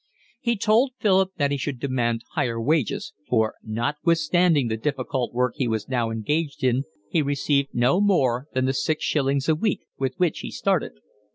[0.39, 5.67] He told Philip that he should demand higher wages, for notwithstanding the difficult work he
[5.67, 10.15] was now engaged in, he received no more than the six shillings a week with
[10.17, 10.93] which he started.